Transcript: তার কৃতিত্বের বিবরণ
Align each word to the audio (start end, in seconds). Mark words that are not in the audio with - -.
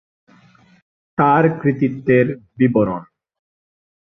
তার 1.17 1.43
কৃতিত্বের 1.59 2.27
বিবরণ 2.57 3.01